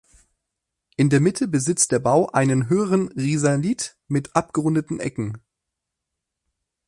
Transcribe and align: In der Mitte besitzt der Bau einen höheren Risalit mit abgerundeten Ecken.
In 0.97 1.11
der 1.11 1.19
Mitte 1.19 1.47
besitzt 1.47 1.91
der 1.91 1.99
Bau 1.99 2.25
einen 2.31 2.69
höheren 2.69 3.09
Risalit 3.09 3.99
mit 4.07 4.35
abgerundeten 4.35 4.99
Ecken. 4.99 5.37